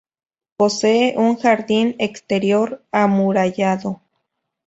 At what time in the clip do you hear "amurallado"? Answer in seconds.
2.91-4.01